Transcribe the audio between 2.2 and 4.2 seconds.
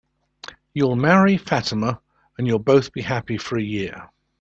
and you'll both be happy for a year.